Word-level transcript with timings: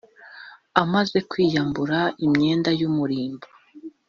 amaze 0.81 1.17
kwiyambura 1.29 1.99
imyenda 2.25 2.69
y’umurimbo, 2.79 3.47